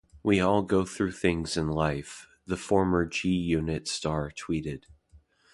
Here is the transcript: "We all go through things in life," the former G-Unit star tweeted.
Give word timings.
"We 0.23 0.39
all 0.39 0.63
go 0.63 0.83
through 0.83 1.11
things 1.11 1.55
in 1.55 1.67
life," 1.67 2.27
the 2.47 2.57
former 2.57 3.05
G-Unit 3.05 3.87
star 3.87 4.31
tweeted. 4.31 4.85